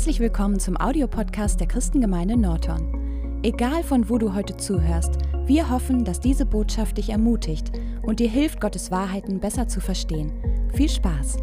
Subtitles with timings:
[0.00, 3.42] Herzlich willkommen zum Audiopodcast der Christengemeinde Norton.
[3.42, 5.12] Egal von wo du heute zuhörst,
[5.44, 10.32] wir hoffen, dass diese Botschaft dich ermutigt und dir hilft, Gottes Wahrheiten besser zu verstehen.
[10.72, 11.36] Viel Spaß!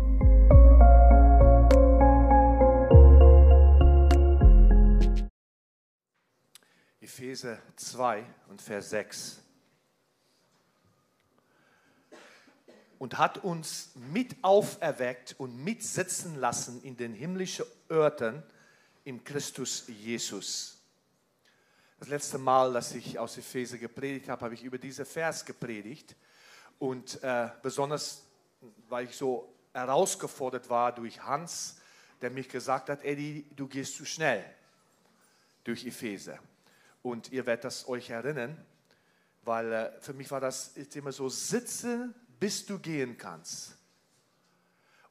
[7.00, 9.44] Epheser 2 und Vers 6.
[13.00, 18.44] und hat uns mit auferweckt und mitsitzen lassen in den himmlischen Örtern
[19.08, 20.78] in Christus Jesus.
[21.98, 26.14] Das letzte Mal, dass ich aus Epheser gepredigt habe, habe ich über diese Vers gepredigt.
[26.78, 28.24] Und äh, besonders,
[28.90, 31.78] weil ich so herausgefordert war durch Hans,
[32.20, 34.44] der mich gesagt hat, Eddie, du gehst zu schnell
[35.64, 36.38] durch Epheser.
[37.02, 38.58] Und ihr werdet das euch erinnern,
[39.44, 43.77] weil äh, für mich war das immer so, sitze bis du gehen kannst.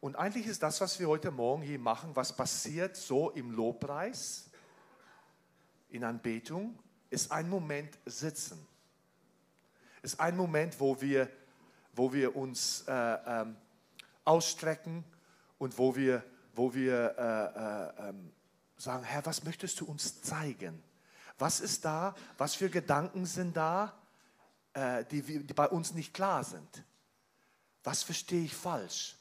[0.01, 4.51] Und eigentlich ist das, was wir heute Morgen hier machen, was passiert so im Lobpreis,
[5.89, 6.79] in Anbetung,
[7.11, 8.67] ist ein Moment sitzen.
[10.03, 11.31] Ist ein Moment, wo wir,
[11.95, 13.57] wo wir uns äh, ähm,
[14.25, 15.05] ausstrecken
[15.59, 16.23] und wo wir,
[16.55, 18.33] wo wir äh, äh, ähm,
[18.77, 20.83] sagen, Herr, was möchtest du uns zeigen?
[21.39, 22.15] Was ist da?
[22.39, 23.95] Was für Gedanken sind da,
[24.75, 26.85] äh, die, die bei uns nicht klar sind?
[27.85, 29.17] Was verstehe ich falsch?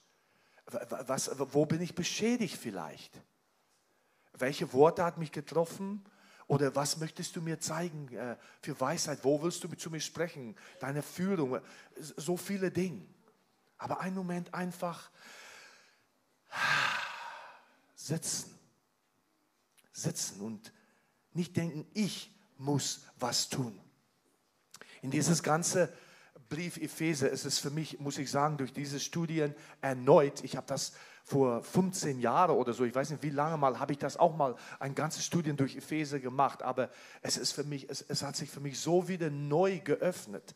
[0.66, 3.14] Was, wo bin ich beschädigt vielleicht?
[4.34, 6.04] Welche Worte hat mich getroffen?
[6.48, 9.24] Oder was möchtest du mir zeigen äh, für Weisheit?
[9.24, 10.56] Wo willst du zu mir sprechen?
[10.80, 11.60] Deine Führung,
[11.96, 13.06] so viele Dinge.
[13.78, 15.10] Aber einen Moment einfach
[17.96, 18.58] sitzen.
[19.92, 20.72] Sitzen und
[21.32, 23.80] nicht denken, ich muss was tun.
[25.02, 25.92] In dieses ganze
[26.56, 27.30] Brief Epheser.
[27.30, 30.94] Ist es für mich, muss ich sagen, durch diese Studien erneut, ich habe das
[31.26, 34.38] vor 15 Jahren oder so, ich weiß nicht wie lange mal, habe ich das auch
[34.38, 36.90] mal, ein ganzes Studien durch Epheser gemacht, aber
[37.22, 40.56] es ist für mich, es, es hat sich für mich so wieder neu geöffnet.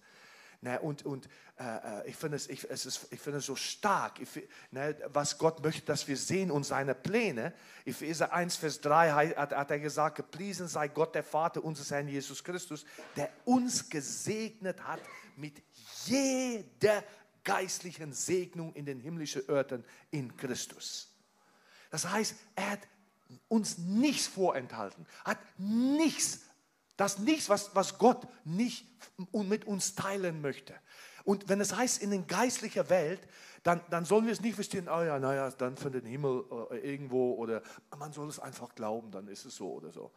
[0.62, 1.28] Ne, und und
[1.58, 1.64] äh,
[2.02, 4.28] äh ich finde es, ich, es ist, ich finde es so stark, ich,
[4.72, 7.54] ne, was Gott möchte, dass wir sehen und seine Pläne.
[7.86, 12.10] Epheser 1, Vers 3 hat, hat er gesagt, gepriesen sei Gott, der Vater unseres Herrn
[12.10, 15.00] Jesus Christus, der uns gesegnet hat
[15.38, 15.64] mit
[16.06, 17.04] jeder
[17.44, 21.10] geistlichen Segnung in den himmlischen Örtern in Christus.
[21.90, 22.88] Das heißt, er hat
[23.48, 26.42] uns nichts vorenthalten, hat nichts,
[27.00, 28.86] das nichts, was, was Gott nicht
[29.32, 30.76] mit uns teilen möchte.
[31.24, 33.22] Und wenn es heißt in der geistlichen Welt,
[33.64, 36.78] dann, dann sollen wir es nicht verstehen, oh ja, naja, dann von den Himmel äh,
[36.78, 37.62] irgendwo oder
[37.98, 40.12] man soll es einfach glauben, dann ist es so oder so.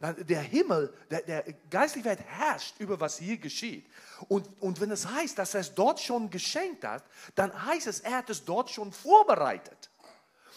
[0.00, 3.86] Der Himmel, der, der geistliche Welt herrscht über was hier geschieht.
[4.28, 7.04] Und, und wenn es heißt, dass er es dort schon geschenkt hat,
[7.34, 9.90] dann heißt es, er hat es dort schon vorbereitet.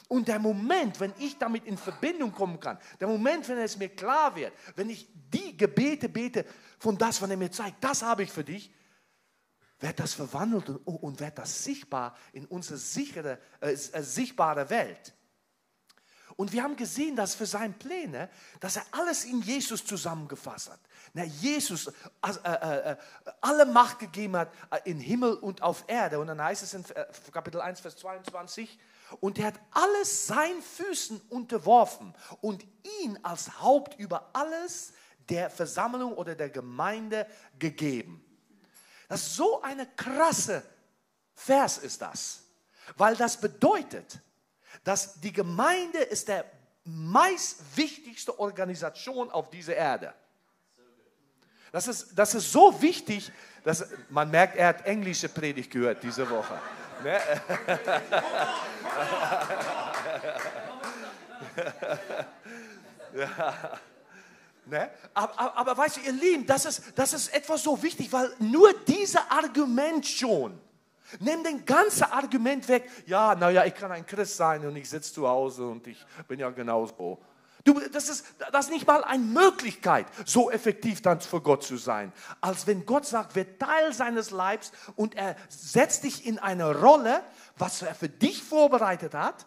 [0.10, 3.90] Und der Moment, wenn ich damit in Verbindung kommen kann, der Moment, wenn es mir
[3.90, 6.46] klar wird, wenn ich die Gebete bete
[6.80, 8.74] von das, was er mir zeigt, das habe ich für dich,
[9.80, 15.14] wird das verwandelt und, und wird das sichtbar in unsere sichere, äh, äh sichtbare Welt.
[16.40, 18.30] Und wir haben gesehen, dass für seine Pläne,
[18.62, 20.80] dass er alles in Jesus zusammengefasst hat.
[21.14, 21.92] Na, Jesus äh,
[22.46, 22.96] äh, äh,
[23.42, 26.20] alle Macht gegeben hat äh, in Himmel und auf Erde.
[26.20, 26.86] Und dann heißt es in
[27.32, 28.80] Kapitel 1, Vers 22,
[29.20, 32.66] und er hat alles seinen Füßen unterworfen und
[33.02, 34.94] ihn als Haupt über alles
[35.30, 37.28] der Versammlung oder der Gemeinde
[37.58, 38.24] gegeben.
[39.08, 40.64] Das ist so eine krasse
[41.34, 42.42] Vers ist das,
[42.98, 44.20] weil das bedeutet,
[44.84, 46.46] dass die Gemeinde ist der
[46.84, 50.14] meist wichtigste Organisation auf dieser Erde.
[51.72, 53.32] Das ist, das ist so wichtig,
[53.64, 56.60] dass man merkt, er hat englische Predigt gehört diese Woche.
[57.04, 57.20] Ne?
[63.16, 63.80] ja.
[64.66, 64.92] Ne?
[65.14, 68.32] Aber, aber, aber weißt du, ihr Lieben, das ist, das ist etwas so wichtig, weil
[68.40, 70.60] nur dieses Argument schon
[71.20, 72.90] Nimm den ganzen Argument weg.
[73.08, 76.40] Ja, naja, ich kann ein Christ sein und ich sitze zu Hause und ich bin
[76.40, 77.18] ja genauso.
[77.66, 81.78] Du, das, ist, das ist nicht mal eine Möglichkeit, so effektiv dann für Gott zu
[81.78, 82.14] sein.
[82.40, 87.22] Als wenn Gott sagt, wer Teil seines Leibs und er setzt dich in eine Rolle,
[87.58, 89.46] was er für dich vorbereitet hat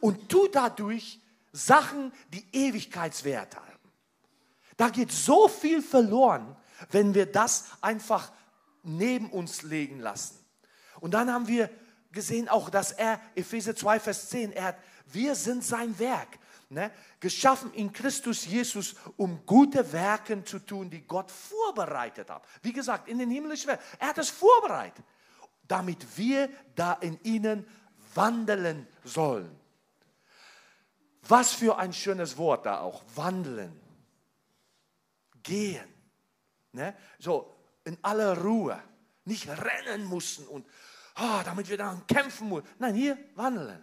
[0.00, 1.20] und tu dadurch
[1.52, 3.64] Sachen, die Ewigkeitswert haben.
[4.76, 6.56] Da geht so viel verloren,
[6.90, 8.32] wenn wir das einfach
[8.82, 10.44] neben uns legen lassen.
[10.98, 11.70] Und dann haben wir
[12.10, 16.38] gesehen auch, dass er, Epheser 2, Vers 10, er hat, wir sind sein Werk,
[16.70, 16.90] ne?
[17.20, 22.44] geschaffen in Christus Jesus, um gute Werke zu tun, die Gott vorbereitet hat.
[22.62, 23.80] Wie gesagt, in den himmlischen Welt.
[23.98, 25.04] Er hat es vorbereitet,
[25.66, 27.66] damit wir da in ihnen
[28.14, 29.58] wandeln sollen.
[31.26, 33.02] Was für ein schönes Wort da auch.
[33.14, 33.80] Wandeln.
[35.42, 35.88] Gehen.
[36.72, 36.94] Ne?
[37.18, 38.82] So in aller Ruhe.
[39.24, 40.66] Nicht rennen mussten und
[41.18, 42.68] oh, damit wir dann kämpfen mussten.
[42.78, 43.82] Nein, hier wandeln.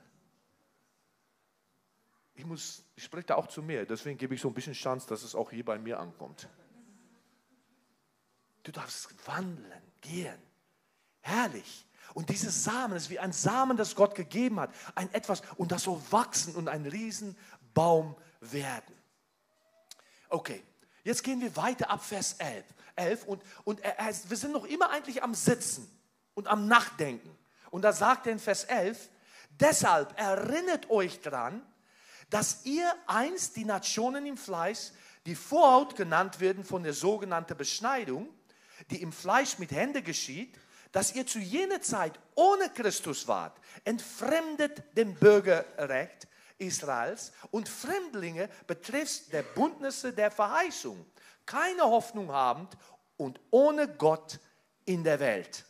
[2.41, 5.07] Ich, muss, ich spreche da auch zu mir, deswegen gebe ich so ein bisschen Chance,
[5.07, 6.49] dass es auch hier bei mir ankommt.
[8.63, 10.41] Du darfst wandeln, gehen.
[11.19, 11.85] Herrlich.
[12.15, 14.73] Und dieses Samen ist wie ein Samen, das Gott gegeben hat.
[14.95, 18.95] Ein etwas und das soll wachsen und ein Riesenbaum werden.
[20.27, 20.63] Okay,
[21.03, 22.65] jetzt gehen wir weiter ab Vers 11.
[22.95, 25.87] 11 und, und er, er, wir sind noch immer eigentlich am Sitzen
[26.33, 27.37] und am Nachdenken.
[27.69, 29.09] Und da sagt er in Vers 11,
[29.59, 31.61] deshalb erinnert euch daran,
[32.31, 34.91] dass ihr einst die Nationen im Fleisch,
[35.27, 38.29] die Vorhaut genannt werden von der sogenannten Beschneidung,
[38.89, 40.57] die im Fleisch mit Händen geschieht,
[40.91, 49.31] dass ihr zu jener Zeit ohne Christus wart, entfremdet dem Bürgerrecht Israels und Fremdlinge betrifft
[49.33, 51.05] der Bündnisse der Verheißung,
[51.45, 52.77] keine Hoffnung habend
[53.17, 54.39] und ohne Gott
[54.85, 55.65] in der Welt.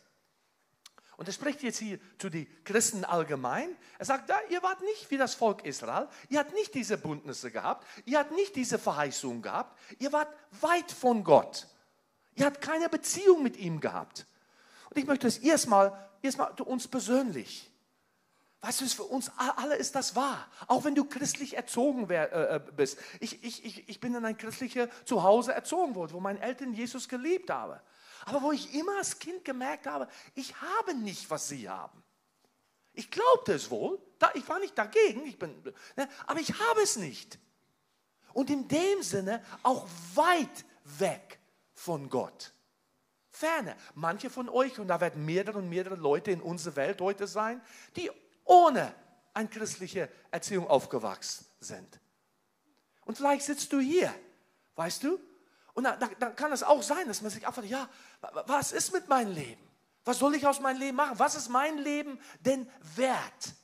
[1.17, 3.75] Und er spricht jetzt hier zu den Christen allgemein.
[3.99, 7.51] Er sagt, da, ihr wart nicht wie das Volk Israel, ihr habt nicht diese Bündnisse
[7.51, 11.67] gehabt, ihr habt nicht diese Verheißung gehabt, ihr wart weit von Gott.
[12.35, 14.25] Ihr habt keine Beziehung mit ihm gehabt.
[14.89, 17.71] Und ich möchte es erstmal, erstmal uns persönlich.
[18.61, 20.47] Weißt du, für uns alle ist das wahr.
[20.67, 22.99] Auch wenn du christlich erzogen äh, äh, bist.
[23.19, 27.49] Ich, ich, ich bin in ein christliches Zuhause erzogen worden, wo meine Eltern Jesus geliebt
[27.49, 27.79] haben.
[28.25, 32.03] Aber wo ich immer als Kind gemerkt habe, ich habe nicht, was sie haben.
[32.93, 33.99] Ich glaubte es wohl,
[34.33, 35.63] ich war nicht dagegen, ich bin,
[35.95, 37.39] ne, aber ich habe es nicht.
[38.33, 41.39] Und in dem Sinne auch weit weg
[41.73, 42.53] von Gott.
[43.29, 43.75] Ferne.
[43.95, 47.61] Manche von euch, und da werden mehrere und mehrere Leute in unserer Welt heute sein,
[47.95, 48.11] die
[48.43, 48.93] ohne
[49.33, 51.99] eine christliche Erziehung aufgewachsen sind.
[53.05, 54.13] Und vielleicht sitzt du hier,
[54.75, 55.19] weißt du?
[55.73, 57.87] Und dann, dann kann es auch sein, dass man sich einfach, ja,
[58.45, 59.61] was ist mit meinem Leben?
[60.03, 61.19] Was soll ich aus meinem Leben machen?
[61.19, 63.55] Was ist mein Leben denn wert?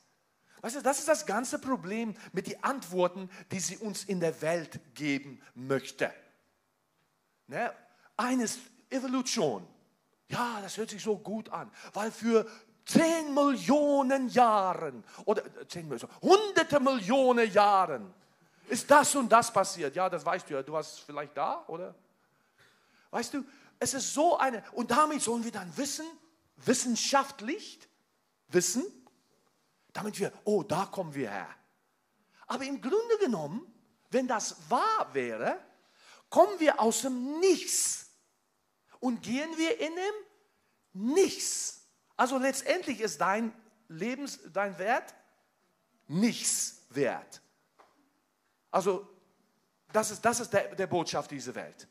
[0.60, 4.40] Weißt du, das ist das ganze Problem mit den Antworten, die sie uns in der
[4.42, 6.12] Welt geben möchte.
[7.46, 7.72] Ne?
[8.16, 8.58] Eines
[8.90, 9.66] Evolution.
[10.28, 12.46] Ja, das hört sich so gut an, weil für
[12.86, 18.14] 10 Millionen Jahren oder 10 äh, Millionen, hunderte Millionen Jahren
[18.68, 19.94] ist das und das passiert.
[19.96, 21.94] Ja, das weißt du ja, du warst vielleicht da, oder?
[23.10, 23.44] Weißt du,
[23.78, 26.06] es ist so eine, und damit sollen wir dann wissen,
[26.56, 27.78] wissenschaftlich
[28.48, 28.84] wissen,
[29.92, 31.48] damit wir, oh, da kommen wir her.
[32.46, 33.60] Aber im Grunde genommen,
[34.10, 35.58] wenn das wahr wäre,
[36.30, 38.10] kommen wir aus dem Nichts
[39.00, 41.86] und gehen wir in dem Nichts.
[42.16, 43.52] Also letztendlich ist dein
[43.88, 45.14] Lebens, dein Wert
[46.08, 47.42] nichts wert.
[48.78, 49.08] Also
[49.92, 51.88] das ist, das ist der, der Botschaft dieser Welt.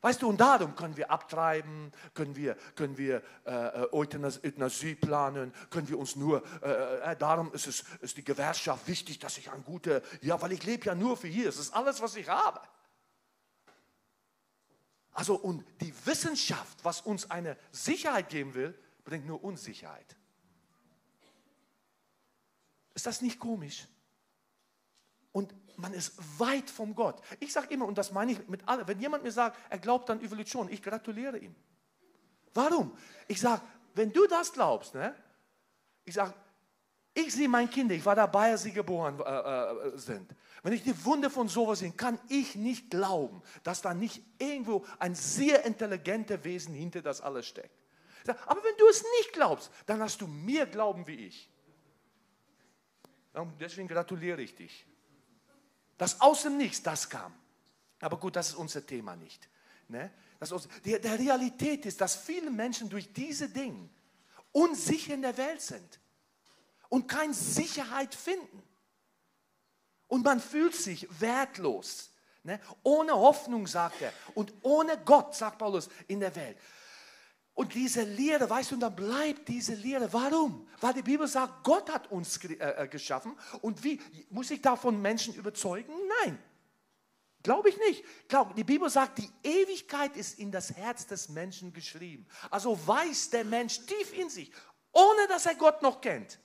[0.00, 5.86] Weißt du, und darum können wir abtreiben, können wir, können wir äh, Euthanasie planen, können
[5.86, 9.62] wir uns nur, äh, äh, darum ist es ist die Gewerkschaft wichtig, dass ich ein
[9.62, 12.62] guter, ja, weil ich lebe ja nur für hier, es ist alles, was ich habe.
[15.12, 18.74] Also und die Wissenschaft, was uns eine Sicherheit geben will,
[19.04, 20.16] bringt nur Unsicherheit.
[22.94, 23.86] Ist das nicht komisch?
[25.32, 27.22] Und man ist weit vom Gott.
[27.38, 30.10] Ich sage immer, und das meine ich mit allem, wenn jemand mir sagt, er glaubt
[30.10, 31.54] an Evolution, ich gratuliere ihm.
[32.54, 32.96] Warum?
[33.28, 33.62] Ich sage,
[33.94, 35.14] wenn du das glaubst, ne,
[36.04, 36.34] ich sage,
[37.12, 40.34] ich sehe meine Kinder, ich war dabei, als sie geboren äh, äh, sind.
[40.62, 44.84] Wenn ich die Wunde von sowas sehe, kann ich nicht glauben, dass da nicht irgendwo
[44.98, 47.76] ein sehr intelligenter Wesen hinter das alles steckt.
[48.46, 51.50] Aber wenn du es nicht glaubst, dann hast du mehr Glauben wie ich.
[53.58, 54.86] Deswegen gratuliere ich dich.
[56.00, 57.30] Das aus dem Nichts, das kam.
[58.00, 59.50] Aber gut, das ist unser Thema nicht.
[59.86, 60.10] Ne?
[60.38, 60.50] Das,
[60.82, 63.86] der, der Realität ist, dass viele Menschen durch diese Dinge
[64.50, 66.00] unsicher in der Welt sind
[66.88, 68.62] und keine Sicherheit finden.
[70.08, 72.08] Und man fühlt sich wertlos.
[72.44, 72.60] Ne?
[72.82, 74.14] Ohne Hoffnung, sagt er.
[74.32, 76.56] Und ohne Gott, sagt Paulus, in der Welt.
[77.60, 80.10] Und diese Lehre, weißt du, und dann bleibt diese Lehre.
[80.12, 80.66] Warum?
[80.80, 83.36] Weil die Bibel sagt, Gott hat uns äh, äh, geschaffen.
[83.60, 84.00] Und wie?
[84.30, 85.92] Muss ich davon Menschen überzeugen?
[86.22, 86.38] Nein.
[87.42, 88.04] Glaube ich nicht.
[88.28, 92.26] Glaub, die Bibel sagt, die Ewigkeit ist in das Herz des Menschen geschrieben.
[92.50, 94.50] Also weiß der Mensch tief in sich,
[94.92, 96.38] ohne dass er Gott noch kennt,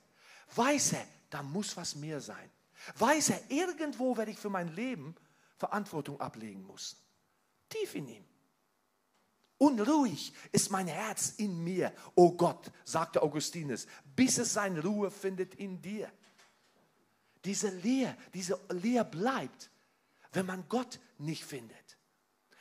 [0.54, 2.50] weiß er, da muss was mehr sein
[2.96, 5.14] weiß er, irgendwo werde ich für mein Leben
[5.56, 6.96] Verantwortung ablegen muss.
[7.68, 8.24] Tief in ihm.
[9.58, 15.10] Unruhig ist mein Herz in mir, o oh Gott, sagte Augustinus, bis es seine Ruhe
[15.10, 16.10] findet in dir.
[17.46, 19.70] diese Leer, diese Leer bleibt,
[20.32, 21.96] wenn man Gott nicht findet.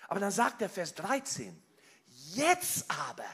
[0.07, 1.61] Aber dann sagt der Vers 13,
[2.33, 3.25] jetzt aber,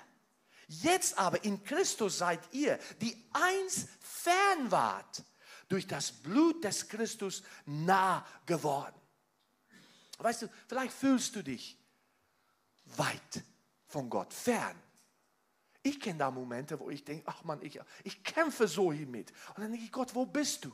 [0.67, 5.23] jetzt aber in Christus seid ihr, die eins fern wart,
[5.67, 8.99] durch das Blut des Christus nah geworden.
[10.17, 11.77] Weißt du, vielleicht fühlst du dich
[12.97, 13.43] weit
[13.91, 14.75] von Gott, fern.
[15.83, 19.31] Ich kenne da Momente, wo ich denke, ach man, ich, ich kämpfe so hiermit.
[19.49, 20.71] Und dann denke ich, Gott, wo bist du?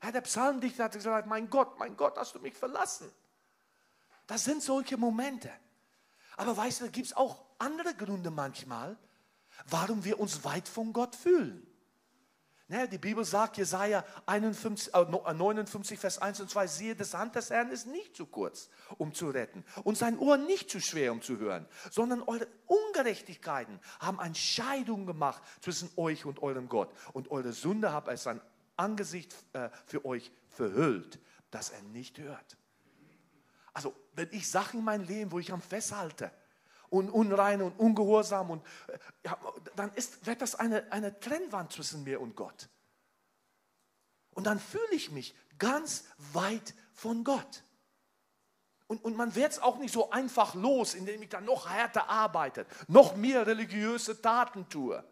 [0.00, 3.10] Herr, der Psalmdichter hat gesagt, mein Gott, mein Gott, hast du mich verlassen?
[4.26, 5.50] Das sind solche Momente.
[6.36, 8.96] Aber weißt du, da gibt es auch andere Gründe manchmal,
[9.66, 11.66] warum wir uns weit von Gott fühlen.
[12.70, 17.34] Ne, die Bibel sagt, Jesaja 51, äh, 59, Vers 1 und 2, siehe, das Hand
[17.34, 21.10] des Herrn ist nicht zu kurz, um zu retten und sein Ohr nicht zu schwer,
[21.10, 26.92] um zu hören, sondern eure Ungerechtigkeiten haben eine Scheidung gemacht zwischen euch und eurem Gott
[27.12, 28.40] und eure Sünde hat er sein
[28.76, 31.18] Angesicht äh, für euch verhüllt,
[31.50, 32.56] dass er nicht hört.
[33.72, 36.30] Also, wenn ich Sachen in meinem Leben, wo ich am festhalte,
[36.90, 38.50] und unrein und ungehorsam.
[38.50, 39.38] Und äh, ja,
[39.76, 42.68] dann ist, wird das eine, eine Trennwand zwischen mir und Gott.
[44.32, 47.64] Und dann fühle ich mich ganz weit von Gott.
[48.86, 52.08] Und, und man wird es auch nicht so einfach los, indem ich dann noch härter
[52.08, 55.04] arbeite, noch mehr religiöse Taten tue.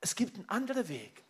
[0.00, 1.24] Es gibt einen anderen Weg.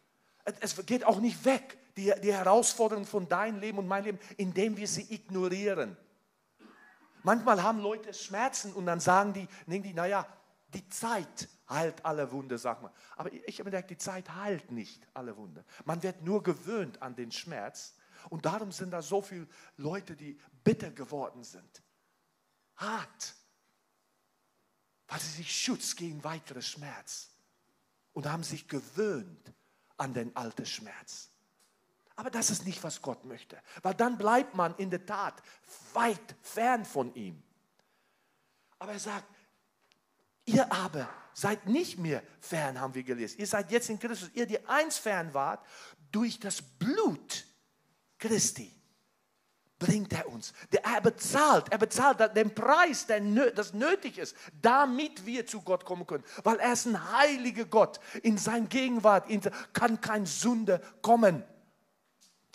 [0.61, 4.77] Es geht auch nicht weg, die, die Herausforderung von deinem Leben und meinem Leben, indem
[4.77, 5.97] wir sie ignorieren.
[7.29, 10.27] Manchmal haben Leute Schmerzen und dann sagen die, denken die, naja,
[10.73, 12.91] die Zeit heilt alle Wunde, sag mal.
[13.19, 15.63] Aber ich habe gedacht, die Zeit heilt nicht alle Wunde.
[15.85, 17.95] Man wird nur gewöhnt an den Schmerz.
[18.31, 21.83] Und darum sind da so viele Leute, die bitter geworden sind.
[22.77, 23.35] Hart.
[25.09, 27.29] Weil sie sich Schutz gegen weitere Schmerz.
[28.15, 29.53] Und haben sich gewöhnt
[29.99, 31.28] an den alten Schmerz.
[32.19, 35.41] Aber das ist nicht, was Gott möchte, weil dann bleibt man in der Tat
[35.95, 37.41] weit fern von ihm.
[38.81, 39.25] Aber er sagt,
[40.45, 43.39] ihr aber seid nicht mehr fern, haben wir gelesen.
[43.39, 45.65] Ihr seid jetzt in Christus, ihr, die eins fern wart,
[46.11, 47.47] durch das Blut
[48.19, 48.75] Christi
[49.79, 50.53] bringt er uns.
[50.73, 53.21] Er bezahlt, er bezahlt den Preis, der
[53.53, 56.25] das nötig ist, damit wir zu Gott kommen können.
[56.43, 58.01] Weil er ist ein heiliger Gott.
[58.25, 59.29] In sein Gegenwart
[59.73, 61.45] kann kein Sünde kommen.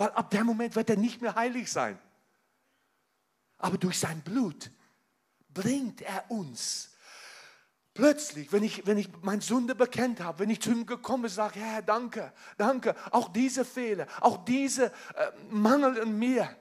[0.04, 1.98] Weil ab dem Moment wird er nicht mehr heilig sein.
[3.58, 4.70] Aber durch sein Blut
[5.48, 6.90] bringt er uns
[7.94, 11.32] plötzlich, wenn ich, wenn ich meine Sünde bekennt habe, wenn ich zu ihm gekommen bin,
[11.32, 14.92] sage, Herr, danke, danke, auch diese Fehler, auch diese äh,
[15.50, 16.54] Mangel in mir,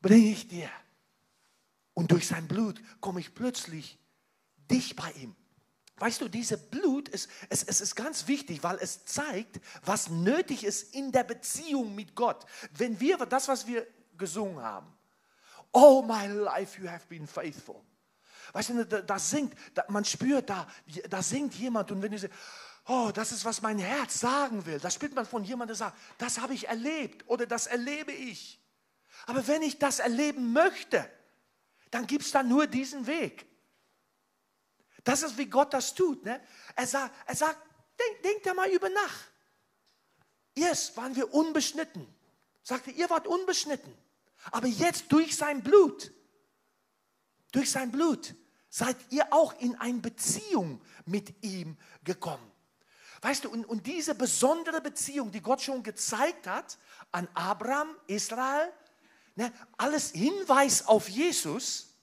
[0.00, 0.70] bringe ich dir.
[1.92, 3.98] Und durch sein Blut komme ich plötzlich
[4.70, 5.36] dich bei ihm.
[5.98, 10.64] Weißt du, diese Blut, ist, es, es ist ganz wichtig, weil es zeigt, was nötig
[10.64, 12.44] ist in der Beziehung mit Gott.
[12.72, 13.86] Wenn wir das, was wir
[14.16, 14.92] gesungen haben,
[15.72, 17.82] Oh my life, you have been faithful.
[18.52, 20.66] Weißt du, da, da singt, da, man spürt, da,
[21.10, 22.34] da singt jemand und wenn du sagst,
[22.86, 25.98] oh, das ist, was mein Herz sagen will, da spürt man von jemandem, der sagt,
[26.16, 28.58] das habe ich erlebt oder das erlebe ich.
[29.26, 31.10] Aber wenn ich das erleben möchte,
[31.90, 33.46] dann gibt es da nur diesen Weg.
[35.06, 36.24] Das ist, wie Gott das tut.
[36.24, 36.40] Ne?
[36.74, 37.60] Er sagt, er sagt
[37.96, 39.14] denk, denkt da mal über nach.
[40.52, 42.12] Erst waren wir unbeschnitten.
[42.64, 43.96] Sagte, ihr wart unbeschnitten.
[44.50, 46.12] Aber jetzt durch sein Blut,
[47.52, 48.34] durch sein Blut,
[48.68, 52.50] seid ihr auch in eine Beziehung mit ihm gekommen.
[53.22, 56.78] Weißt du, und, und diese besondere Beziehung, die Gott schon gezeigt hat
[57.12, 58.72] an Abraham, Israel,
[59.36, 61.95] ne, alles Hinweis auf Jesus,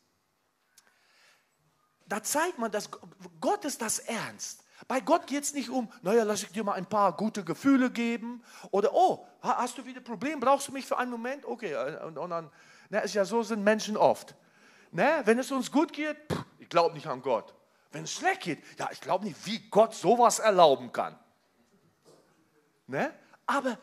[2.14, 2.92] da zeigt man, dass
[3.42, 4.64] Gott ist das ernst.
[4.88, 7.90] Bei Gott geht es nicht um, naja, lass ich dir mal ein paar gute Gefühle
[7.90, 11.44] geben oder, oh, hast du wieder ein Problem, brauchst du mich für einen Moment?
[11.44, 12.52] Okay, äh, und, und dann,
[12.92, 14.36] ne, ist ja so sind Menschen oft.
[14.92, 17.56] Ne, wenn es uns gut geht, pff, ich glaube nicht an Gott.
[17.92, 21.18] Wenn es schlecht geht, ja, ich glaube nicht, wie Gott sowas erlauben kann.
[22.86, 23.12] Ne?
[23.48, 23.80] Aber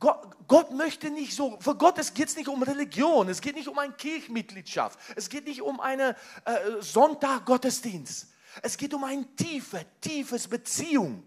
[0.00, 3.68] Gott, Gott, möchte nicht so, für Gott geht es nicht um Religion, es geht nicht
[3.68, 6.16] um eine Kirchmitgliedschaft, es geht nicht um einen
[6.46, 8.28] äh, Sonntag-Gottesdienst.
[8.62, 11.22] Es geht um eine tiefe, tiefes Beziehung.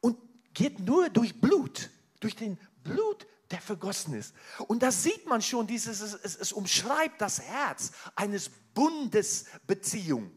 [0.00, 0.18] Und
[0.54, 4.34] geht nur durch Blut, durch den Blut, der vergossen ist.
[4.66, 10.32] Und da sieht man schon, dieses, es, es umschreibt das Herz eines Bundesbeziehung.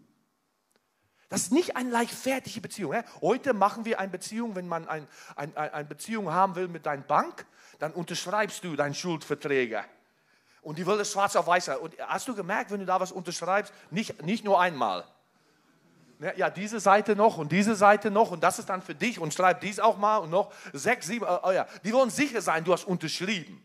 [1.36, 2.96] Das ist nicht eine leichtfertige Beziehung.
[3.20, 7.01] Heute machen wir eine Beziehung, wenn man ein, ein, eine Beziehung haben will mit deiner
[7.01, 7.46] Bank,
[7.77, 9.84] dann unterschreibst du deinen Schuldverträge.
[10.62, 11.72] Und die will es schwarz auf weiß.
[11.80, 15.04] Und hast du gemerkt, wenn du da was unterschreibst, nicht, nicht nur einmal.
[16.38, 19.34] Ja, diese Seite noch und diese Seite noch und das ist dann für dich und
[19.34, 21.68] schreib dies auch mal und noch sechs, sieben, oh ja.
[21.84, 23.62] Die wollen sicher sein, du hast unterschrieben.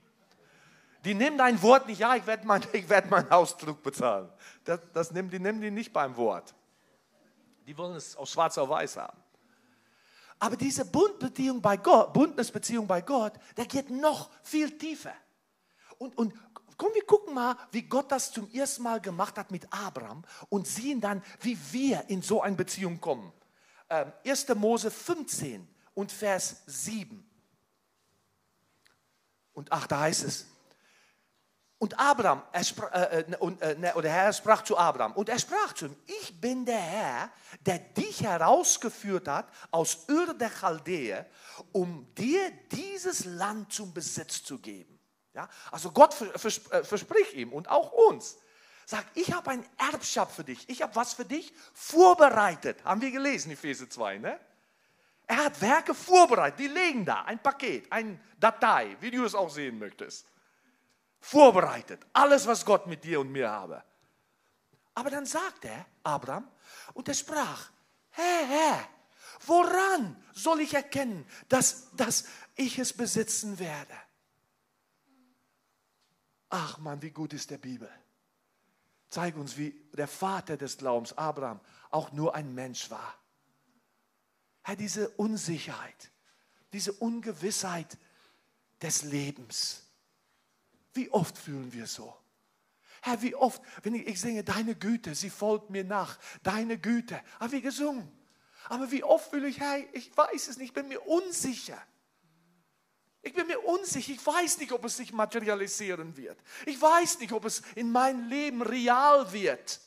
[1.04, 4.28] Die nehmen dein Wort nicht, ja, ich werde mein, werd meinen Ausdruck bezahlen.
[4.64, 6.52] Das, das nehmen, die nehmen die nicht beim Wort.
[7.66, 9.18] Die wollen es aus schwarz auf weiß haben.
[10.38, 15.12] Aber diese Bundbeziehung bei Gott, Bundesbeziehung bei Gott, der geht noch viel tiefer.
[15.98, 16.32] Und, und
[16.78, 20.66] komm, wir gucken mal, wie Gott das zum ersten Mal gemacht hat mit Abraham und
[20.66, 23.30] sehen dann, wie wir in so eine Beziehung kommen.
[23.90, 24.48] Ähm, 1.
[24.54, 27.22] Mose 15 und Vers 7
[29.52, 30.46] und 8, da heißt es,
[31.80, 35.30] und Abraham, er sprach, äh, äh und, äh, ne, oder Herr sprach zu Abraham und
[35.30, 37.30] er sprach zu ihm, ich bin der Herr,
[37.64, 41.24] der dich herausgeführt hat aus Ur der Chaldäe,
[41.72, 45.00] um dir dieses Land zum Besitz zu geben.
[45.32, 45.48] Ja?
[45.70, 48.36] Also Gott äh, verspricht ihm und auch uns,
[48.84, 52.84] sagt, ich habe ein Erbschaft für dich, ich habe was für dich vorbereitet.
[52.84, 54.38] Haben wir gelesen, Epheser 2, ne?
[55.26, 59.48] Er hat Werke vorbereitet, die liegen da, ein Paket, eine Datei, wie du es auch
[59.48, 60.29] sehen möchtest
[61.20, 62.04] vorbereitet.
[62.12, 63.84] Alles, was Gott mit dir und mir habe.
[64.94, 66.48] Aber dann sagt er, Abraham,
[66.94, 67.70] und er sprach,
[68.10, 68.88] Herr, Herr,
[69.46, 72.24] woran soll ich erkennen, dass, dass
[72.56, 73.94] ich es besitzen werde?
[76.48, 77.88] Ach man, wie gut ist der Bibel.
[79.08, 81.60] Zeig uns, wie der Vater des Glaubens, Abraham,
[81.90, 83.14] auch nur ein Mensch war.
[84.62, 86.10] Herr, diese Unsicherheit,
[86.72, 87.98] diese Ungewissheit
[88.82, 89.89] des Lebens
[90.92, 92.16] wie oft fühlen wir so?
[93.02, 97.22] Herr, wie oft, wenn ich, ich singe, deine Güte, sie folgt mir nach, deine Güte,
[97.38, 98.10] haben wir gesungen.
[98.68, 101.80] Aber wie oft fühle ich, Herr, ich weiß es nicht, ich bin mir unsicher.
[103.22, 106.38] Ich bin mir unsicher, ich weiß nicht, ob es sich materialisieren wird.
[106.66, 109.80] Ich weiß nicht, ob es in meinem Leben real wird.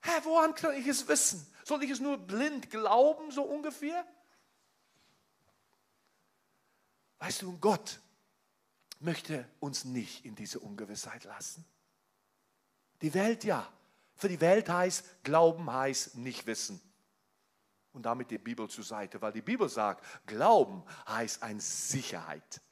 [0.00, 1.46] Herr, woran kann ich es wissen?
[1.64, 4.06] Soll ich es nur blind glauben, so ungefähr?
[7.18, 8.00] Weißt du, Gott
[9.02, 11.64] möchte uns nicht in diese Ungewissheit lassen.
[13.00, 13.68] Die Welt ja.
[14.14, 16.80] Für die Welt heißt, Glauben heißt nicht wissen.
[17.92, 22.62] Und damit die Bibel zur Seite, weil die Bibel sagt, Glauben heißt eine Sicherheit,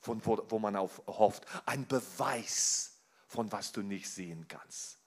[0.00, 4.98] von wo, wo man auf hofft, ein Beweis von was du nicht sehen kannst.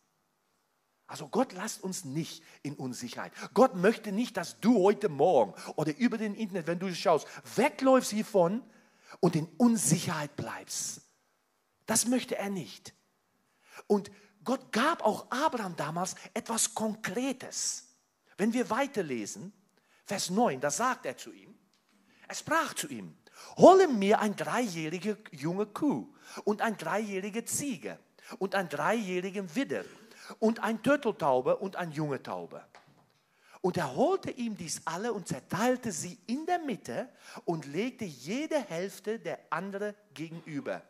[1.05, 3.33] Also Gott lasst uns nicht in Unsicherheit.
[3.53, 8.11] Gott möchte nicht, dass du heute Morgen oder über den Internet, wenn du schaust, wegläufst
[8.11, 8.63] hiervon
[9.19, 11.01] und in Unsicherheit bleibst.
[11.85, 12.93] Das möchte er nicht.
[13.87, 14.11] Und
[14.43, 17.87] Gott gab auch Abraham damals etwas Konkretes.
[18.37, 19.53] Wenn wir weiterlesen,
[20.05, 21.53] Vers 9, da sagt er zu ihm,
[22.27, 23.15] er sprach zu ihm,
[23.57, 27.99] hole mir ein dreijährige junge Kuh und ein dreijährige Ziege
[28.39, 29.83] und ein dreijährigen Widder
[30.39, 32.63] und ein Turteltaube und ein junge Taube.
[33.63, 37.07] Und er holte ihm dies alle und zerteilte sie in der Mitte
[37.45, 40.83] und legte jede Hälfte der andere gegenüber.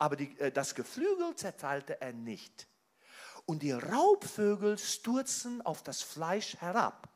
[0.00, 2.66] Aber die, äh, das Geflügel zerteilte er nicht.
[3.44, 7.08] Und die Raubvögel stürzten auf das Fleisch herab.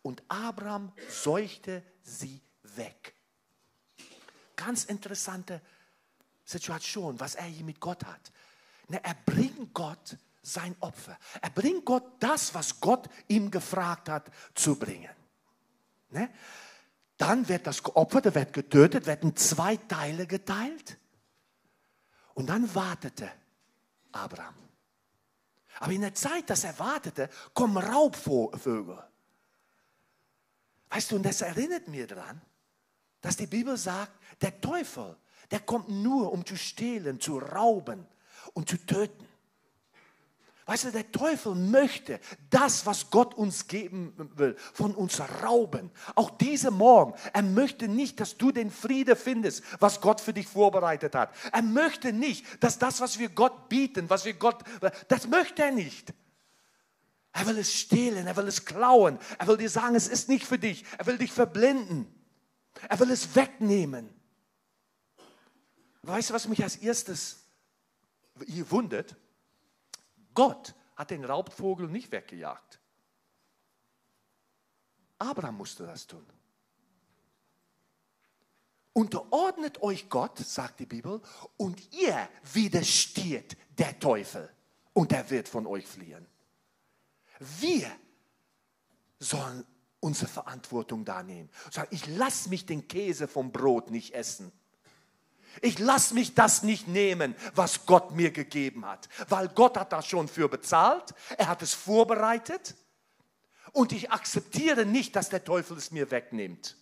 [0.00, 3.14] Und Abraham seuchte sie weg.
[4.56, 5.60] Ganz interessante
[6.42, 8.32] Situation, was er hier mit Gott hat.
[8.88, 11.18] Er bringt Gott sein Opfer.
[11.40, 15.10] Er bringt Gott das, was Gott ihm gefragt hat, zu bringen.
[16.10, 16.30] Ne?
[17.16, 20.98] Dann wird das geopfert, wird getötet, wird in zwei Teile geteilt.
[22.34, 23.30] Und dann wartete
[24.12, 24.54] Abraham.
[25.80, 29.02] Aber in der Zeit, dass er wartete, kommen Raubvögel.
[30.90, 32.40] Weißt du, und das erinnert mir daran,
[33.20, 35.16] dass die Bibel sagt, der Teufel,
[35.50, 38.06] der kommt nur, um zu stehlen, zu rauben
[38.52, 39.23] und zu töten.
[40.66, 45.90] Weißt du, der Teufel möchte das, was Gott uns geben will, von uns rauben.
[46.14, 47.12] Auch diese Morgen.
[47.34, 51.34] Er möchte nicht, dass du den Friede findest, was Gott für dich vorbereitet hat.
[51.52, 54.64] Er möchte nicht, dass das, was wir Gott bieten, was wir Gott,
[55.08, 56.14] das möchte er nicht.
[57.32, 60.46] Er will es stehlen, er will es klauen, er will dir sagen, es ist nicht
[60.46, 60.84] für dich.
[60.96, 62.06] Er will dich verblenden.
[62.88, 64.08] Er will es wegnehmen.
[66.02, 67.44] Weißt du, was mich als erstes
[68.70, 69.16] wundert?
[70.34, 72.80] Gott hat den Raubvogel nicht weggejagt.
[75.18, 76.24] Abraham musste das tun.
[78.92, 81.20] Unterordnet euch Gott, sagt die Bibel,
[81.56, 84.48] und ihr widersteht der Teufel
[84.92, 86.26] und er wird von euch fliehen.
[87.40, 87.90] Wir
[89.18, 89.66] sollen
[89.98, 91.50] unsere Verantwortung da nehmen.
[91.70, 94.52] Sagen, ich lasse mich den Käse vom Brot nicht essen.
[95.60, 100.06] Ich lasse mich das nicht nehmen, was Gott mir gegeben hat, weil Gott hat das
[100.06, 101.14] schon für bezahlt.
[101.36, 102.74] Er hat es vorbereitet.
[103.72, 106.76] Und ich akzeptiere nicht, dass der Teufel es mir wegnimmt.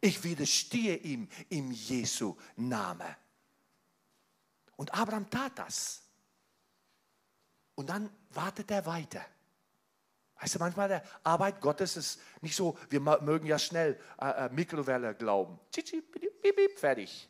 [0.00, 3.16] Ich widerstehe ihm im Jesu Name.
[4.76, 6.02] Und Abraham tat das.
[7.74, 9.24] Und dann wartet er weiter.
[10.40, 14.48] Weißt du, manchmal der Arbeit Gottes ist nicht so, wir mögen ja schnell äh, äh,
[14.50, 15.58] Mikrowelle glauben.
[16.76, 17.28] fertig.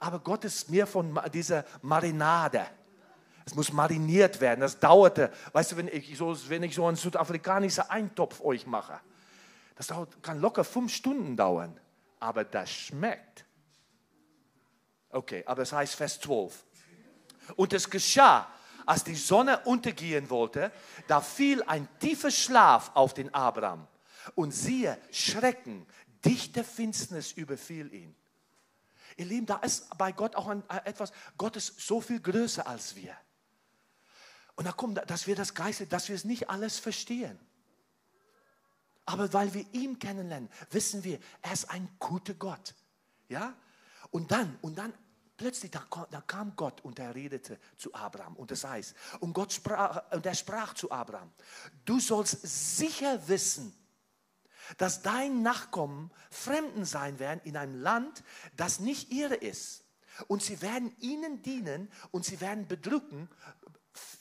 [0.00, 2.66] Aber Gott ist mehr von dieser Marinade.
[3.44, 4.60] Es muss mariniert werden.
[4.60, 8.98] Das dauerte, weißt du, wenn ich so, wenn ich so einen südafrikanischen Eintopf euch mache,
[9.76, 11.78] das dauert, kann locker fünf Stunden dauern.
[12.18, 13.44] Aber das schmeckt.
[15.10, 16.64] Okay, aber es heißt Vers 12.
[17.56, 18.48] Und es geschah,
[18.86, 20.72] als die Sonne untergehen wollte,
[21.08, 23.86] da fiel ein tiefer Schlaf auf den Abraham.
[24.34, 25.86] Und siehe, Schrecken,
[26.24, 28.14] dichte Finsternis überfiel ihn.
[29.20, 32.66] Ihr Lieben, da ist bei Gott auch ein, äh, etwas, Gott ist so viel größer
[32.66, 33.14] als wir.
[34.54, 37.38] Und da kommt, dass wir das Geist, dass wir es nicht alles verstehen.
[39.04, 42.74] Aber weil wir ihn kennenlernen, wissen wir, er ist ein guter Gott.
[43.28, 43.54] Ja?
[44.10, 44.94] Und dann, und dann
[45.36, 48.36] plötzlich, da, da kam Gott und er redete zu Abraham.
[48.36, 51.30] Und das heißt, und Gott sprach, und er sprach zu Abraham,
[51.84, 53.76] du sollst sicher wissen,
[54.78, 58.22] dass dein Nachkommen Fremden sein werden in einem Land,
[58.56, 59.84] das nicht ihre ist.
[60.28, 63.28] Und sie werden ihnen dienen und sie werden bedrücken,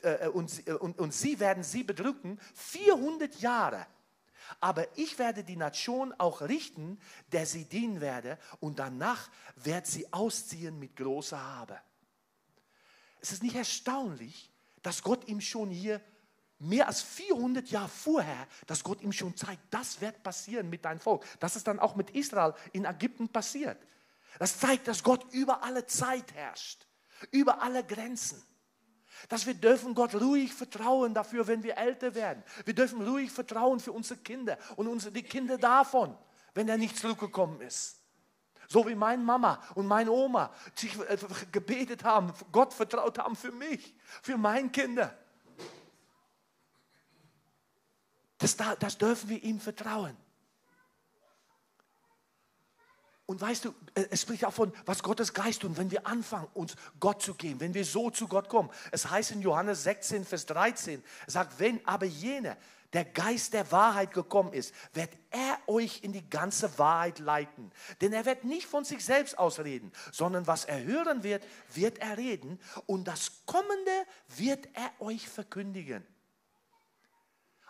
[0.01, 3.85] äh, und, und, und sie werden sie bedrücken 400 Jahre.
[4.59, 6.99] Aber ich werde die Nation auch richten,
[7.31, 11.79] der sie dienen werde, und danach wird sie ausziehen mit großer Habe.
[13.21, 14.49] Es ist nicht erstaunlich,
[14.81, 16.01] dass Gott ihm schon hier
[16.59, 20.99] mehr als 400 Jahre vorher, dass Gott ihm schon zeigt, das wird passieren mit deinem
[20.99, 21.25] Volk.
[21.39, 23.81] Das ist dann auch mit Israel in Ägypten passiert.
[24.37, 26.85] Das zeigt, dass Gott über alle Zeit herrscht,
[27.31, 28.43] über alle Grenzen.
[29.27, 32.43] Dass wir dürfen Gott ruhig vertrauen dafür, wenn wir älter werden.
[32.63, 36.17] Wir dürfen ruhig vertrauen für unsere Kinder und unsere, die Kinder davon,
[36.53, 37.97] wenn er nicht zurückgekommen ist.
[38.67, 41.17] So wie meine Mama und meine Oma sich äh,
[41.51, 45.17] gebetet haben, Gott vertraut haben für mich, für meine Kinder.
[48.39, 50.17] Das, das dürfen wir ihm vertrauen.
[53.29, 56.47] Und weißt du, äh, es spricht auch von, was Gottes Geist tut, wenn wir anfangen,
[56.55, 58.71] uns Gott zu geben, wenn wir so zu Gott kommen.
[58.91, 62.57] Es heißt in Johannes 16, Vers 13, es sagt, wenn aber jener,
[62.93, 67.71] der Geist der Wahrheit gekommen ist, wird er euch in die ganze Wahrheit leiten.
[68.01, 72.17] Denn er wird nicht von sich selbst ausreden, sondern was er hören wird, wird er
[72.17, 73.91] reden und das Kommende
[74.37, 76.03] wird er euch verkündigen.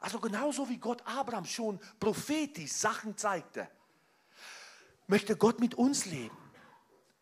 [0.02, 3.68] Also genauso wie Gott Abraham schon prophetisch Sachen zeigte
[5.10, 6.38] möchte Gott mit uns leben,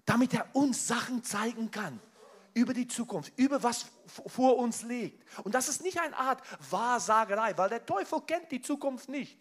[0.06, 2.00] damit er uns Sachen zeigen kann
[2.54, 3.88] über die Zukunft, über was
[4.28, 5.24] vor uns liegt.
[5.44, 9.40] Und das ist nicht eine Art Wahrsagerei, weil der Teufel kennt die Zukunft nicht.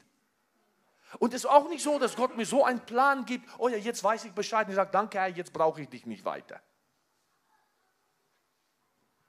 [1.18, 3.77] Und es ist auch nicht so, dass Gott mir so einen Plan gibt, oh ja,
[3.77, 6.61] jetzt weiß ich Bescheid und ich sage, danke Herr, jetzt brauche ich dich nicht weiter.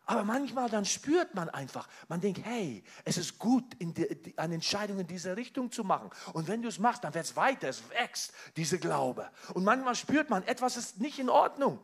[0.10, 5.00] Aber manchmal dann spürt man einfach, man denkt, hey, es ist gut, die, eine Entscheidung
[5.00, 6.10] in diese Richtung zu machen.
[6.32, 9.30] Und wenn du es machst, dann wird es weiter, es wächst, diese Glaube.
[9.54, 11.80] Und manchmal spürt man, etwas ist nicht in Ordnung.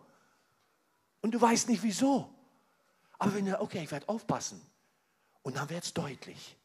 [1.22, 2.34] Und du weißt nicht wieso.
[3.20, 4.66] Aber wenn du, okay, ich werde aufpassen.
[5.42, 6.56] Und dann wird es deutlich.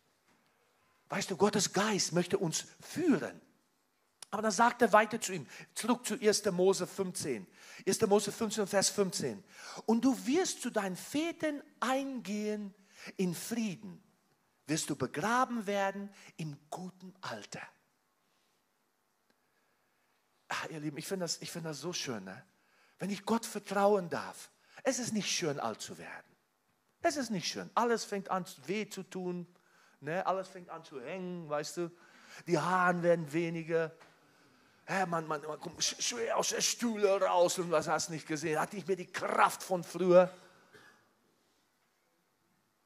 [1.08, 3.40] Weißt du, Gottes Geist möchte uns führen.
[4.30, 6.44] Aber dann sagt er weiter zu ihm, zurück zu 1.
[6.46, 7.46] Mose 15.
[7.86, 8.00] 1.
[8.02, 9.42] Mose 15, Vers 15.
[9.86, 12.74] Und du wirst zu deinen Vätern eingehen
[13.16, 14.02] in Frieden,
[14.66, 17.62] wirst du begraben werden im guten Alter.
[20.48, 22.44] Ach, ihr Lieben, ich finde das, find das so schön, ne?
[22.98, 24.50] wenn ich Gott vertrauen darf.
[24.82, 26.26] Es ist nicht schön, alt zu werden.
[27.00, 27.70] Es ist nicht schön.
[27.74, 29.46] Alles fängt an, weh zu tun.
[30.00, 30.26] Ne?
[30.26, 31.90] Alles fängt an zu hängen, weißt du.
[32.46, 33.92] Die Haare werden weniger
[34.88, 38.26] hey, man, man, man kommt schwer aus der Stühle raus und was hast du nicht
[38.26, 38.58] gesehen.
[38.58, 40.32] Hat nicht mehr die Kraft von früher.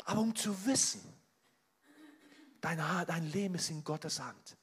[0.05, 1.01] Aber um zu wissen,
[2.61, 4.57] dein, dein Leben ist in Gottes Hand.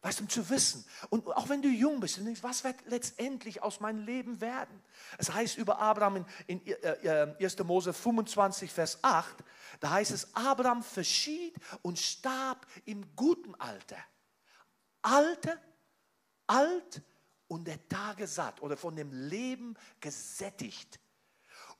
[0.00, 2.74] Weißt du, um zu wissen, und auch wenn du jung bist, du denkst, was wird
[2.86, 4.82] letztendlich aus meinem Leben werden?
[5.18, 7.54] Es heißt über Abraham in, in äh, 1.
[7.54, 9.36] Äh, Mose 25, Vers 8,
[9.78, 13.98] da heißt es, Abraham verschied und starb im guten Alter.
[15.02, 15.56] Alter
[16.52, 17.02] alt
[17.48, 21.00] und der Tage satt oder von dem Leben gesättigt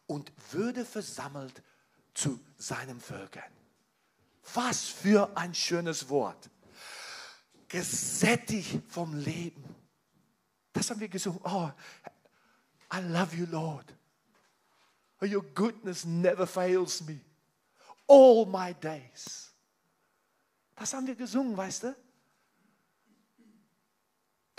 [0.06, 1.62] und würde versammelt
[2.14, 3.52] zu seinen Völkern.
[4.54, 6.50] Was für ein schönes Wort.
[7.68, 9.64] Gesättigt vom Leben.
[10.72, 11.40] Das haben wir gesungen.
[11.44, 11.70] Oh,
[12.92, 13.94] I love you, Lord.
[15.22, 17.20] Your goodness never fails me.
[18.08, 19.52] All my days.
[20.74, 21.96] Das haben wir gesungen, weißt du?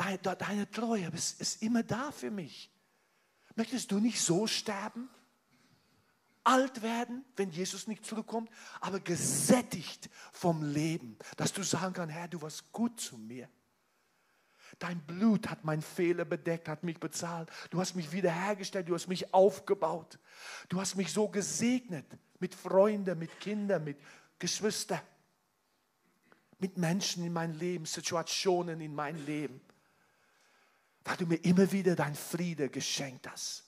[0.04, 2.70] Deine, deine Treue ist, ist immer da für mich.
[3.56, 5.10] Möchtest du nicht so sterben?
[6.44, 8.50] Alt werden, wenn Jesus nicht zurückkommt,
[8.82, 13.48] aber gesättigt vom Leben, dass du sagen kannst, Herr, du warst gut zu mir.
[14.78, 17.50] Dein Blut hat meinen Fehler bedeckt, hat mich bezahlt.
[17.70, 20.20] Du hast mich wiederhergestellt, du hast mich aufgebaut.
[20.68, 22.08] Du hast mich so gesegnet
[22.40, 23.98] mit Freunden, mit Kindern, mit
[24.38, 25.00] Geschwistern,
[26.60, 29.62] mit Menschen in mein Leben, Situationen in mein Leben
[31.06, 33.66] weil du mir immer wieder dein Friede geschenkt hast.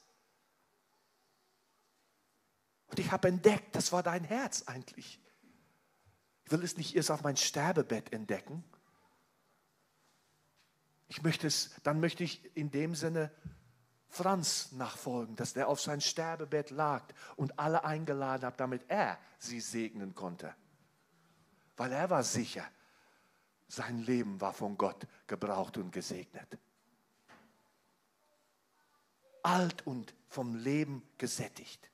[2.87, 5.19] Und ich habe entdeckt, das war dein Herz eigentlich.
[6.45, 8.63] Ich will es nicht erst auf mein Sterbebett entdecken.
[11.07, 13.31] Ich möchte es, dann möchte ich in dem Sinne
[14.07, 17.03] Franz nachfolgen, dass der auf sein Sterbebett lag
[17.35, 20.55] und alle eingeladen hat, damit er sie segnen konnte.
[21.75, 22.65] Weil er war sicher,
[23.67, 26.57] sein Leben war von Gott gebraucht und gesegnet
[29.45, 31.89] alt und vom Leben gesättigt.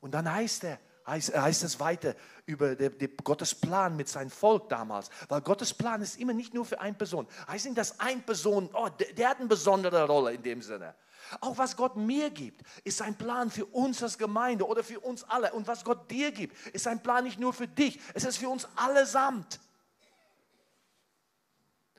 [0.00, 2.14] Und dann heißt er, heißt, heißt es weiter
[2.46, 5.10] über der, der Gottes Plan mit seinem Volk damals.
[5.28, 7.26] Weil Gottes Plan ist immer nicht nur für eine Person.
[7.46, 10.94] Heißt nicht, dass eine Person, oh, der, der hat eine besondere Rolle in dem Sinne.
[11.40, 15.24] Auch was Gott mir gibt, ist ein Plan für uns als Gemeinde oder für uns
[15.24, 15.52] alle.
[15.52, 18.48] Und was Gott dir gibt, ist ein Plan nicht nur für dich, es ist für
[18.48, 19.60] uns allesamt.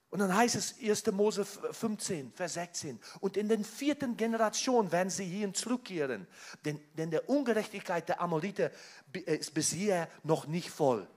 [0.09, 1.05] Und dann heißt es 1.
[1.11, 2.99] Mose 15, Vers 16.
[3.19, 6.27] Und in der vierten Generation werden sie hierhin zurückkehren.
[6.65, 8.71] Denn, denn der Ungerechtigkeit der Amoriter
[9.13, 11.07] ist bisher noch nicht voll.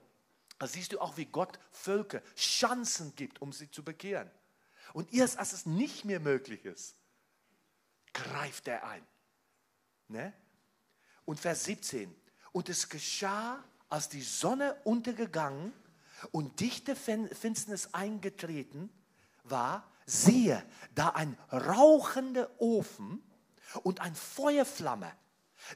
[0.59, 4.29] Da siehst du auch, wie Gott Völker Chancen gibt, um sie zu bekehren.
[4.93, 6.95] Und erst als es nicht mehr möglich ist,
[8.13, 9.05] greift er ein.
[10.07, 10.33] Ne?
[11.25, 12.13] Und Vers 17.
[12.51, 15.73] Und es geschah, als die Sonne untergegangen
[16.31, 18.89] und dichte Finsternis eingetreten
[19.43, 20.63] war, siehe,
[20.95, 23.21] da ein rauchender Ofen
[23.83, 25.11] und ein Feuerflamme,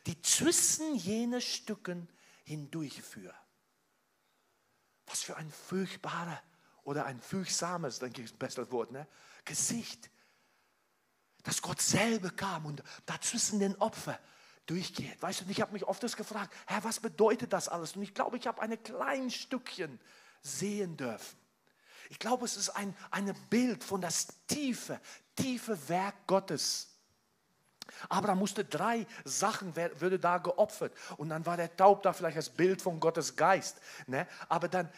[0.06, 2.08] die zwischen jene Stücken
[2.44, 3.34] hindurchführ.
[5.08, 6.42] Was für ein furchtbarer
[6.84, 9.08] oder ein furchtsames, denke ich, ist ein besseres Wort, ne?
[9.46, 10.10] Gesicht.
[11.44, 14.20] Dass Gott selber kam und dazwischen den Opfer
[14.66, 15.22] durchgeht.
[15.22, 17.96] Weißt du, ich habe mich oft das gefragt, Herr, was bedeutet das alles?
[17.96, 20.00] Und ich glaube, ich habe ein kleines Stückchen
[20.42, 21.38] sehen dürfen.
[22.10, 25.00] Ich glaube, es ist ein ein Bild von das tiefe,
[25.36, 26.90] tiefe Werk Gottes.
[28.10, 30.94] Abraham musste drei Sachen, würde da geopfert.
[31.18, 33.78] Und dann war der Taub da vielleicht als Bild von Gottes Geist.
[34.08, 34.28] Ne?
[34.50, 34.90] Aber dann,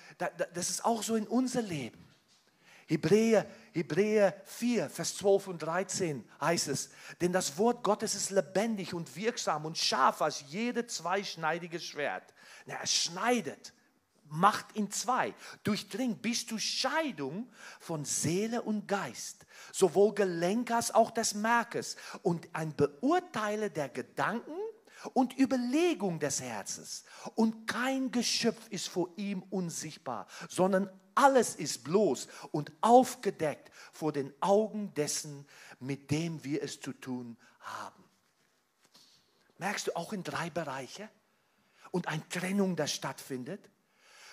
[0.54, 2.06] das ist auch so in unser Leben.
[2.88, 6.90] Hebräer, Hebräer 4, Vers 12 und 13 heißt es,
[7.22, 12.34] denn das Wort Gottes ist lebendig und wirksam und scharf als jede zweischneidige Schwert.
[12.66, 13.74] Na, es schneidet
[14.30, 21.12] macht in zwei, durchdringt bis zur Scheidung von Seele und Geist, sowohl Gelenk als auch
[21.12, 24.58] des Merkes und ein Beurteiler der Gedanken
[25.14, 27.04] und Überlegung des Herzens.
[27.36, 34.34] Und kein Geschöpf ist vor ihm unsichtbar, sondern alles ist bloß und aufgedeckt vor den
[34.42, 35.46] Augen dessen,
[35.80, 38.04] mit dem wir es zu tun haben.
[39.58, 41.10] Merkst du auch in drei Bereiche?
[41.92, 43.70] Und eine Trennung, das stattfindet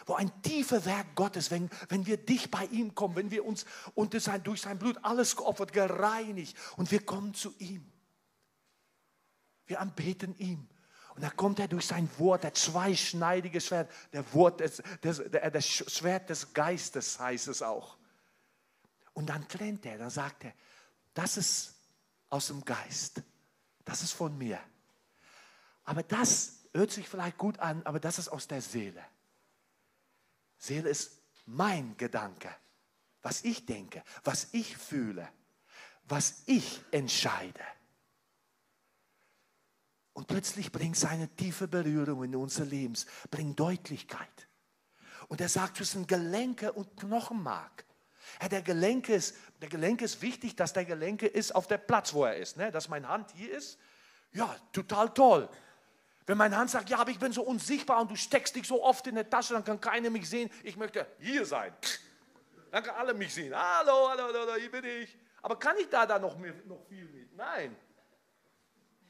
[0.06, 3.66] wo ein tiefer Werk Gottes, wenn, wenn wir dicht bei ihm kommen, wenn wir uns
[3.94, 7.84] unter sein, durch sein Blut alles geopfert, gereinigt und wir kommen zu ihm.
[9.66, 10.68] Wir anbeten ihm.
[11.16, 15.50] Und da kommt er durch sein Wort, der zweischneidige Schwert, der Wort des, des, der,
[15.50, 17.96] das Schwert des Geistes heißt es auch.
[19.12, 20.52] Und dann trennt er, dann sagt er,
[21.14, 21.74] das ist
[22.28, 23.22] aus dem Geist,
[23.84, 24.60] das ist von mir.
[25.84, 29.02] Aber das hört sich vielleicht gut an, aber das ist aus der Seele.
[30.58, 32.54] Seele ist mein Gedanke,
[33.22, 35.28] was ich denke, was ich fühle,
[36.04, 37.62] was ich entscheide.
[40.12, 42.94] Und plötzlich bringt seine tiefe Berührung in unser Leben,
[43.30, 44.48] bringt Deutlichkeit.
[45.28, 47.84] Und er sagt zwischen Gelenke und Knochenmark.
[48.40, 52.14] Ja, der, Gelenke ist, der Gelenke ist wichtig, dass der Gelenke ist auf der Platz,
[52.14, 52.56] wo er ist.
[52.56, 52.70] Ne?
[52.70, 53.78] Dass meine Hand hier ist,
[54.32, 55.48] ja, total toll.
[56.26, 58.82] Wenn meine Hand sagt, ja, aber ich bin so unsichtbar und du steckst dich so
[58.82, 60.50] oft in der Tasche, dann kann keiner mich sehen.
[60.64, 61.72] Ich möchte hier sein.
[62.72, 63.54] Dann kann alle mich sehen.
[63.54, 65.16] Hallo, hallo, hallo, hier bin ich.
[65.40, 67.34] Aber kann ich da da noch, mehr, noch viel mit?
[67.34, 67.74] Nein.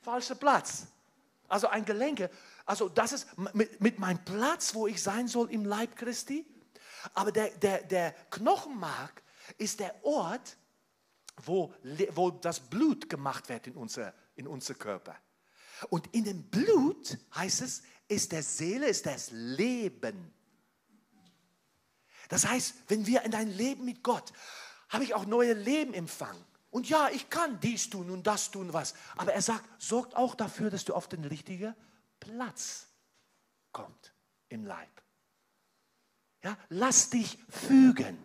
[0.02, 0.86] Falscher Platz.
[1.48, 2.30] Also ein Gelenke.
[2.66, 6.46] Also das ist mit, mit meinem Platz, wo ich sein soll im Leib Christi.
[7.14, 9.22] Aber der, der, der Knochenmark
[9.56, 10.56] ist der Ort,
[11.44, 11.72] wo,
[12.10, 15.16] wo das Blut gemacht wird in unser, in unser Körper.
[15.90, 20.32] Und in dem Blut, heißt es, ist der Seele, ist das Leben.
[22.28, 24.32] Das heißt, wenn wir in ein Leben mit Gott,
[24.88, 26.44] habe ich auch neue Leben empfangen.
[26.70, 28.94] Und ja, ich kann dies tun und das tun, was.
[29.16, 31.74] Aber er sagt, sorgt auch dafür, dass du auf den richtigen
[32.20, 32.88] Platz
[33.72, 34.12] kommst
[34.48, 34.90] im Leib.
[36.42, 38.18] Ja, lass dich fügen.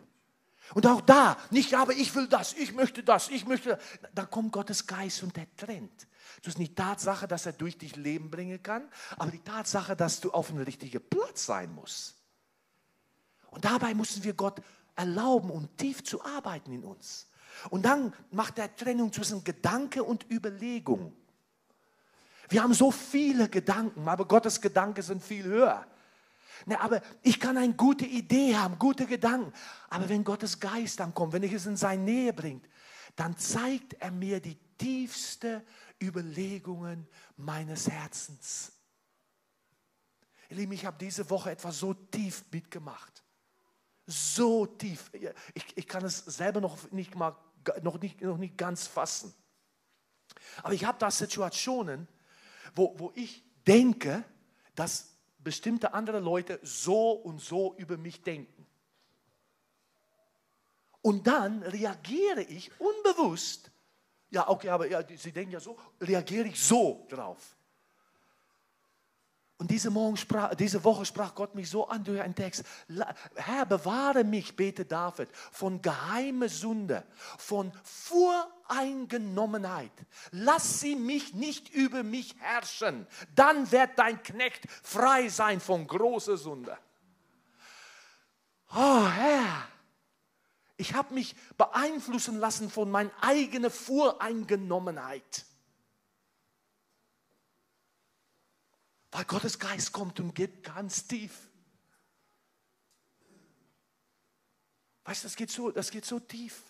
[0.74, 3.84] Und auch da, nicht, aber ich will das, ich möchte das, ich möchte das.
[4.14, 6.08] Da kommt Gottes Geist und der trennt.
[6.38, 10.20] Das ist nicht Tatsache, dass er durch dich Leben bringen kann, aber die Tatsache, dass
[10.22, 12.16] du auf dem richtigen Platz sein musst.
[13.50, 14.62] Und dabei müssen wir Gott
[14.96, 17.28] erlauben, um tief zu arbeiten in uns.
[17.70, 21.14] Und dann macht er Trennung zwischen Gedanke und Überlegung.
[22.50, 25.86] Wir haben so viele Gedanken, aber Gottes Gedanken sind viel höher.
[26.66, 29.52] Ne, aber ich kann eine gute Idee haben, gute Gedanken.
[29.90, 32.62] Aber wenn Gottes Geist dann kommt, wenn ich es in seine Nähe bringe,
[33.16, 35.64] dann zeigt er mir die tiefste
[36.02, 38.74] Überlegungen meines Herzens.
[40.50, 43.24] Ihr Lieben, ich habe diese Woche etwas so tief mitgemacht.
[44.06, 45.10] So tief.
[45.54, 47.38] Ich, ich kann es selber noch nicht, mal,
[47.82, 49.34] noch nicht, noch nicht ganz fassen.
[50.64, 52.08] Aber ich habe da Situationen,
[52.76, 54.24] wo, wo ich denke,
[54.76, 58.66] dass bestimmte andere Leute so und so über mich denken.
[61.02, 63.71] Und dann reagiere ich unbewusst,
[64.32, 67.56] ja, okay, aber ja, sie denken ja so, reagiere ich so drauf.
[69.58, 72.64] Und diese, Morgen sprach, diese Woche sprach Gott mich so an durch einen Text.
[73.36, 77.04] Herr, bewahre mich, bete David, von geheime Sünde,
[77.38, 79.92] von Voreingenommenheit.
[80.32, 83.06] Lass sie mich nicht über mich herrschen.
[83.36, 86.76] Dann wird dein Knecht frei sein von großer Sünde.
[88.74, 89.68] Oh Herr,
[90.82, 95.46] ich habe mich beeinflussen lassen von meiner eigenen Voreingenommenheit.
[99.12, 101.50] Weil Gottes Geist kommt und geht ganz tief.
[105.04, 106.64] Weißt du, das geht so, das geht so tief.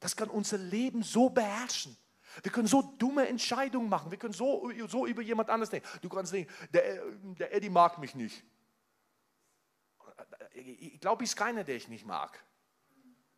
[0.00, 1.96] Das kann unser Leben so beherrschen.
[2.42, 4.10] Wir können so dumme Entscheidungen machen.
[4.10, 5.88] Wir können so, so über jemand anderes denken.
[6.02, 7.04] Du kannst denken, der,
[7.38, 8.42] der Eddie mag mich nicht.
[10.52, 12.45] Ich glaube, es ist keiner, der ich nicht mag.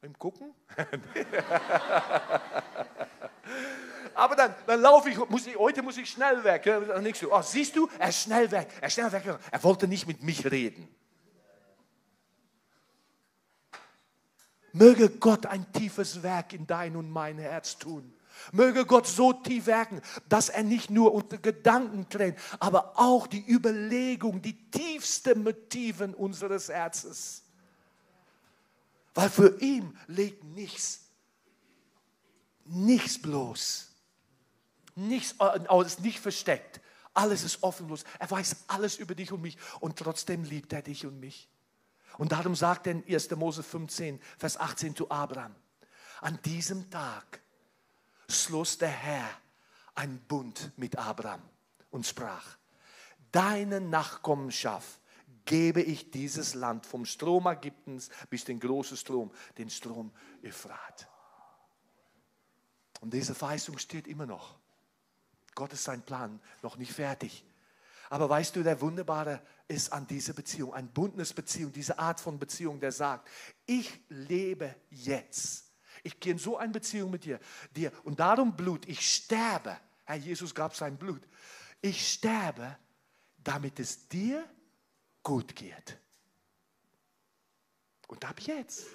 [0.00, 0.54] Beim Gucken?
[4.14, 6.62] Aber dann, dann laufe ich, muss ich, heute muss ich schnell weg.
[6.64, 9.24] Dann denkst oh, siehst du, er ist schnell weg, er ist schnell weg.
[9.50, 10.88] Er wollte nicht mit mich reden.
[14.72, 18.14] Möge Gott ein tiefes Werk in dein und mein Herz tun.
[18.52, 23.44] Möge Gott so tief werken, dass er nicht nur unsere Gedanken trennt, aber auch die
[23.48, 27.47] Überlegung, die tiefsten Motiven unseres Herzens.
[29.18, 31.08] Weil für ihn liegt nichts,
[32.66, 33.88] nichts bloß.
[34.94, 36.80] Nichts äh, ist nicht versteckt.
[37.14, 38.04] Alles ist offenlos.
[38.20, 41.48] Er weiß alles über dich und mich und trotzdem liebt er dich und mich.
[42.16, 43.28] Und darum sagt er in 1.
[43.32, 45.56] Mose 15, Vers 18 zu Abraham,
[46.20, 47.40] an diesem Tag
[48.28, 49.28] schloss der Herr
[49.96, 51.42] ein Bund mit Abraham
[51.90, 52.56] und sprach,
[53.32, 55.00] deine Nachkommenschaft
[55.48, 60.12] gebe ich dieses Land vom Strom Ägyptens bis den großen Strom, den Strom
[60.44, 61.08] Euphrat.
[63.00, 64.58] Und diese Verheißung steht immer noch.
[65.54, 67.46] Gott ist sein Plan noch nicht fertig.
[68.10, 72.78] Aber weißt du, der Wunderbare ist an dieser Beziehung, eine Bündnisbeziehung, diese Art von Beziehung,
[72.78, 73.26] der sagt,
[73.64, 75.72] ich lebe jetzt.
[76.02, 77.40] Ich gehe in so eine Beziehung mit dir,
[77.74, 79.78] dir und darum Blut, ich sterbe.
[80.04, 81.22] Herr Jesus gab sein Blut.
[81.80, 82.76] Ich sterbe,
[83.42, 84.44] damit es dir
[85.28, 85.98] gut geht.
[88.06, 88.86] Und ab jetzt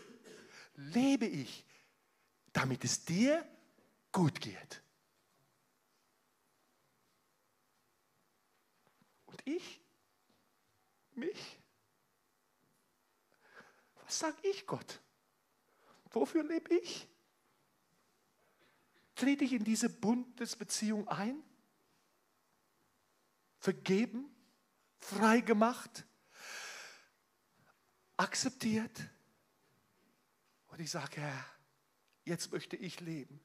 [0.73, 1.63] lebe ich,
[2.51, 3.47] damit es dir
[4.11, 4.81] gut geht.
[9.45, 9.81] ich?
[11.13, 11.59] Mich?
[14.03, 15.01] Was sage ich Gott?
[16.11, 17.07] Wofür lebe ich?
[19.13, 21.43] Trete ich in diese Bundesbeziehung ein?
[23.59, 24.33] Vergeben?
[24.99, 26.05] Freigemacht?
[28.17, 29.01] Akzeptiert?
[30.67, 31.45] Und ich sage, Herr,
[32.25, 33.39] jetzt möchte ich leben,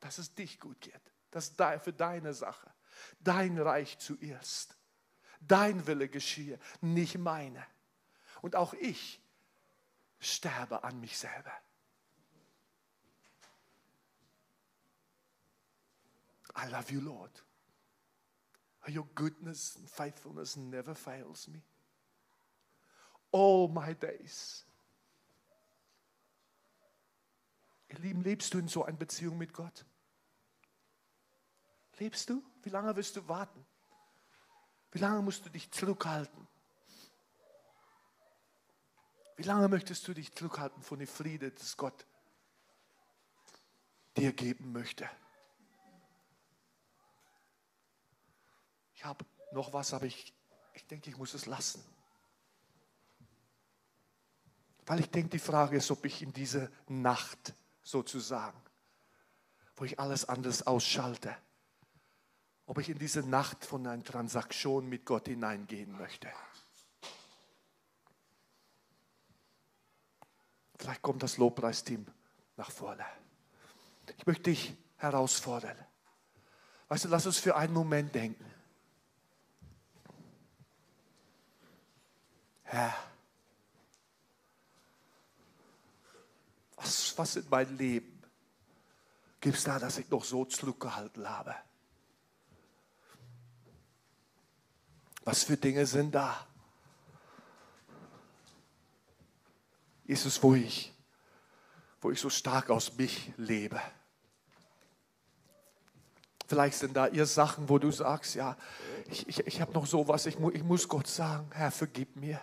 [0.00, 1.00] dass es dich gut geht.
[1.30, 2.72] Das ist für deine Sache.
[3.20, 4.76] Dein Reich zuerst.
[5.40, 7.64] Dein Wille geschehe, nicht meine.
[8.42, 9.20] Und auch ich
[10.18, 11.52] sterbe an mich selber.
[16.56, 17.44] I love you, Lord.
[18.88, 21.62] Your goodness and faithfulness never fails me.
[23.32, 24.64] All my days.
[27.88, 29.84] Ihr Lieben, lebst du in so einer Beziehung mit Gott?
[31.98, 32.42] Lebst du?
[32.62, 33.66] Wie lange wirst du warten?
[34.92, 36.46] Wie lange musst du dich zurückhalten?
[39.36, 42.06] Wie lange möchtest du dich zurückhalten von dem Friede, das Gott
[44.16, 45.08] dir geben möchte?
[48.94, 50.34] Ich habe noch was, aber ich,
[50.74, 51.84] ich denke, ich muss es lassen.
[54.88, 58.58] Weil ich denke, die Frage ist, ob ich in diese Nacht sozusagen,
[59.76, 61.36] wo ich alles anders ausschalte,
[62.64, 66.28] ob ich in diese Nacht von einer Transaktion mit Gott hineingehen möchte.
[70.78, 72.06] Vielleicht kommt das Lobpreisteam
[72.56, 73.04] nach vorne.
[74.16, 75.76] Ich möchte dich herausfordern.
[76.88, 78.50] Weißt du, lass uns für einen Moment denken.
[82.62, 82.94] Herr,
[86.78, 88.22] was, was in mein Leben
[89.40, 91.54] gibt es da, dass ich noch so zurückgehalten habe?
[95.24, 96.46] Was für Dinge sind da?
[100.06, 100.94] Ist es, wo ich,
[102.00, 103.80] wo ich so stark aus mich lebe?
[106.46, 108.56] Vielleicht sind da ihr Sachen, wo du sagst, ja,
[109.10, 112.40] ich, ich, ich habe noch sowas, ich, ich muss Gott sagen, Herr, vergib mir.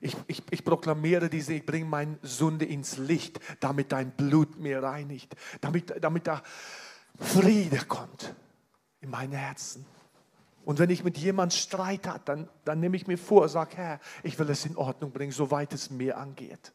[0.00, 4.82] Ich, ich, ich proklamiere diese, ich bringe meine Sünde ins Licht, damit dein Blut mir
[4.82, 6.42] reinigt, damit, damit da
[7.18, 8.34] Friede kommt
[9.00, 9.84] in mein Herzen.
[10.64, 14.00] Und wenn ich mit jemand Streit habe, dann, dann nehme ich mir vor, sage, Herr,
[14.22, 16.72] ich will es in Ordnung bringen, soweit es mir angeht.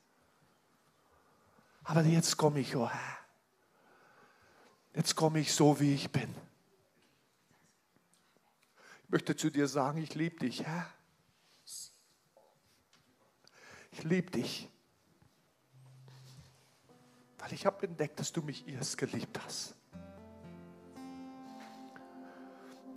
[1.84, 3.18] Aber jetzt komme ich, oh Herr,
[4.96, 6.34] jetzt komme ich so, wie ich bin.
[9.04, 10.88] Ich möchte zu dir sagen, ich liebe dich, Herr.
[13.94, 14.70] Ich liebe dich.
[17.38, 19.76] Weil ich habe entdeckt, dass du mich erst geliebt hast.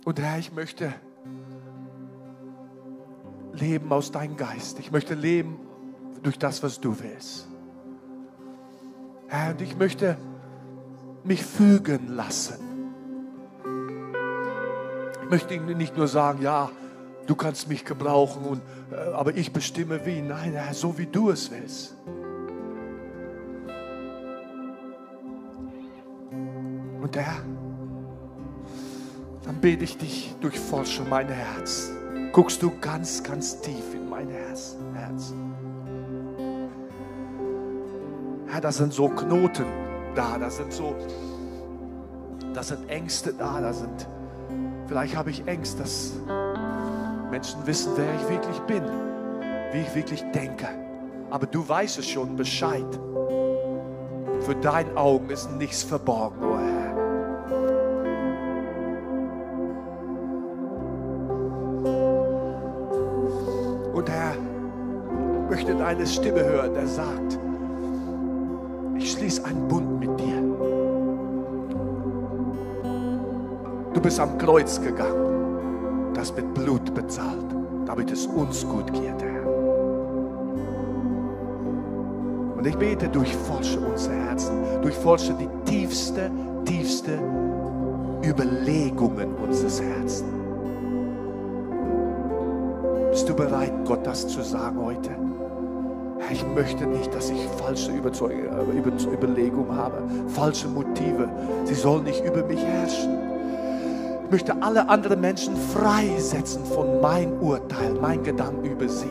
[0.05, 0.93] Und Herr, ich möchte
[3.53, 4.79] leben aus deinem Geist.
[4.79, 5.59] Ich möchte leben
[6.23, 7.47] durch das, was du willst.
[9.27, 10.17] Herr, und ich möchte
[11.23, 12.57] mich fügen lassen.
[15.23, 16.71] Ich möchte nicht nur sagen, ja,
[17.27, 18.61] du kannst mich gebrauchen, und,
[18.91, 20.21] äh, aber ich bestimme wie.
[20.21, 21.95] Nein, Herr, so wie du es willst.
[27.01, 27.43] Und Herr,
[29.43, 31.91] dann bete ich dich, durchforsche mein Herz.
[32.31, 34.75] Guckst du ganz, ganz tief in mein Herz.
[38.47, 39.65] Herr, da sind so Knoten
[40.17, 40.95] da, da sind so,
[42.53, 44.07] da sind Ängste da, da sind,
[44.87, 46.13] vielleicht habe ich Ängste, dass
[47.29, 48.83] Menschen wissen, wer ich wirklich bin,
[49.73, 50.67] wie ich wirklich denke.
[51.29, 52.85] Aber du weißt es schon Bescheid.
[54.41, 56.87] Für deine Augen ist nichts verborgen, oh Herr.
[63.93, 64.35] Und Herr,
[65.49, 67.39] möchte deine Stimme hören, der sagt,
[68.95, 70.41] ich schließe einen Bund mit dir.
[73.93, 75.26] Du bist am Kreuz gegangen
[76.17, 77.45] das mit Blut bezahlt,
[77.85, 79.47] damit es uns gut geht, Herr.
[82.57, 86.31] Und ich bete, durchforsche unser Herzen, durchforsche die tiefste,
[86.65, 87.19] tiefste
[88.25, 90.23] Überlegungen unseres Herzens.
[93.11, 95.11] Bist du bereit, Gott das zu sagen heute?
[96.17, 101.29] Herr, ich möchte nicht, dass ich falsche äh, Überlegungen habe, falsche Motive.
[101.65, 103.26] Sie sollen nicht über mich herrschen.
[104.29, 109.07] Möchte alle anderen Menschen freisetzen von mein Urteil, mein Gedanken über sie.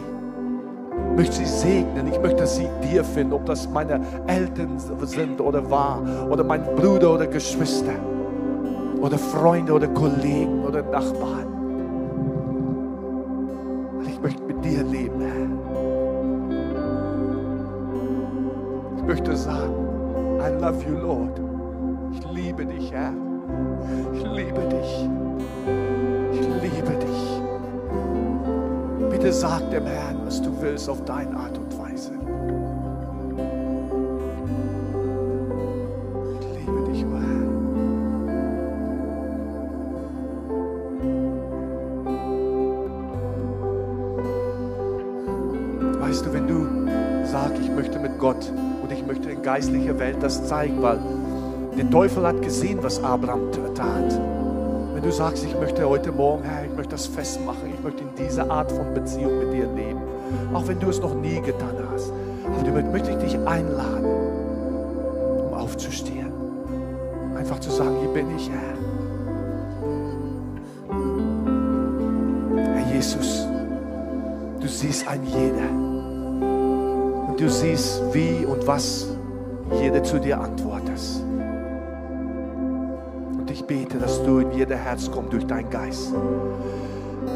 [1.11, 2.09] Ich möchte sie segnen.
[2.13, 7.15] Ich möchte, sie dir finden, ob das meine Eltern sind oder war, oder mein Bruder
[7.15, 7.95] oder Geschwister,
[9.01, 11.47] oder Freunde oder Kollegen oder Nachbarn.
[14.07, 15.49] Ich möchte mit dir leben, Herr.
[18.99, 19.75] Ich möchte sagen,
[20.41, 21.41] I love you, Lord.
[22.13, 23.26] Ich liebe dich, Herr.
[24.57, 25.09] Liebe dich.
[26.33, 27.43] Ich liebe dich.
[29.11, 32.13] Bitte sag dem Herrn, was du willst auf deine Art und Weise.
[36.41, 37.19] Ich liebe dich, oh
[45.91, 46.09] Herr.
[46.09, 46.67] Weißt du, wenn du
[47.27, 48.51] sagst, ich möchte mit Gott
[48.83, 50.99] und ich möchte in geistlicher Welt das zeigen, weil
[51.77, 54.36] der Teufel hat gesehen, was Abraham tat.
[55.07, 58.51] Du sagst, ich möchte heute Morgen, Herr, ich möchte das festmachen, ich möchte in dieser
[58.51, 60.01] Art von Beziehung mit dir leben,
[60.53, 62.11] auch wenn du es noch nie getan hast,
[62.45, 64.05] aber damit möchte ich dich einladen,
[65.47, 66.33] um aufzustehen.
[67.37, 68.75] Einfach zu sagen, hier bin ich, Herr.
[72.75, 73.47] Herr Jesus,
[74.61, 75.71] du siehst ein jeder.
[77.29, 79.07] Und du siehst, wie und was
[79.81, 81.01] jeder zu dir antwortet.
[83.67, 86.13] Bete, dass du in jeder Herz kommst durch deinen Geist.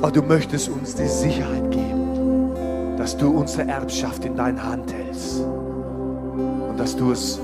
[0.00, 2.52] Aber du möchtest uns die Sicherheit geben,
[2.96, 5.40] dass du unsere Erbschaft in deiner Hand hältst.
[5.40, 7.40] Und dass du es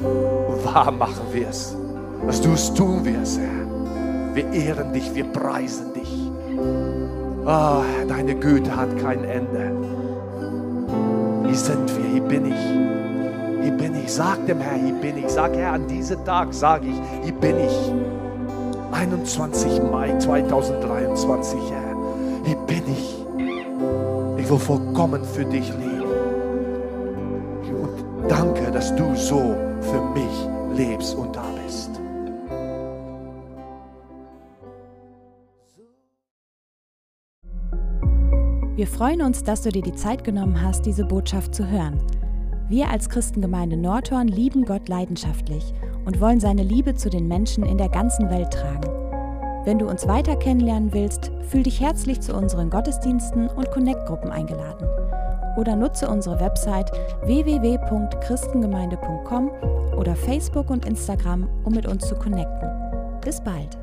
[0.64, 1.76] wahr machen wirst.
[2.26, 4.34] Dass du es tun wirst, Herr.
[4.34, 6.30] Wir ehren dich, wir preisen dich.
[7.44, 9.72] Oh, deine Güte hat kein Ende.
[11.46, 13.62] Hier sind wir, hier bin ich.
[13.62, 14.12] Hier bin ich.
[14.12, 15.28] Sag dem Herr, hier bin ich.
[15.28, 17.92] Sag Herr, an diesem Tag sage ich, hier bin ich.
[18.96, 21.96] 21 Mai 2023, Herr.
[22.46, 23.26] Hier bin ich.
[24.42, 26.06] Ich will vollkommen für dich leben.
[27.82, 31.90] Und danke, dass du so für mich lebst und da bist.
[38.76, 42.00] Wir freuen uns, dass du dir die Zeit genommen hast, diese Botschaft zu hören.
[42.68, 45.74] Wir als Christengemeinde Nordhorn lieben Gott leidenschaftlich
[46.06, 48.88] und wollen seine Liebe zu den Menschen in der ganzen Welt tragen.
[49.66, 54.88] Wenn du uns weiter kennenlernen willst, fühl dich herzlich zu unseren Gottesdiensten und Connect-Gruppen eingeladen.
[55.56, 56.92] Oder nutze unsere Website
[57.24, 59.50] www.christengemeinde.com
[59.96, 62.68] oder Facebook und Instagram, um mit uns zu connecten.
[63.22, 63.76] Bis bald!